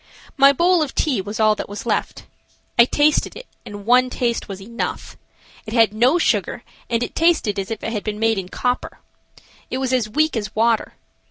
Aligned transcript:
My 0.35 0.51
bowl 0.51 0.81
of 0.81 0.95
tea 0.95 1.21
was 1.21 1.39
all 1.39 1.53
that 1.53 1.69
was 1.69 1.85
left. 1.85 2.23
I 2.79 2.85
tasted, 2.85 3.43
and 3.67 3.85
one 3.85 4.09
taste 4.09 4.47
was 4.49 4.59
enough. 4.59 5.15
It 5.67 5.73
had 5.75 5.93
no 5.93 6.17
sugar, 6.17 6.63
and 6.89 7.03
it 7.03 7.13
tasted 7.13 7.59
as 7.59 7.69
if 7.69 7.83
it 7.83 7.91
had 7.91 8.03
been 8.03 8.17
made 8.17 8.39
in 8.39 8.49
copper. 8.49 8.97
It 9.69 9.77
was 9.77 9.93
as 9.93 10.09
weak 10.09 10.35
as 10.35 10.55
water. 10.55 10.93